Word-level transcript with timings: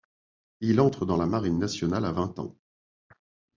Il 0.61 0.81
entre 0.81 1.05
dans 1.05 1.15
la 1.15 1.27
Marine 1.27 1.59
nationale 1.59 2.05
à 2.05 2.11
vingt 2.11 2.39
ans. 2.39 2.55